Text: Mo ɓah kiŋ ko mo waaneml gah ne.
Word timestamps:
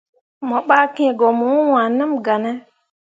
Mo 0.47 0.57
ɓah 0.67 0.85
kiŋ 0.95 1.09
ko 1.19 1.27
mo 1.39 1.47
waaneml 1.73 2.15
gah 2.25 2.39
ne. 2.43 2.51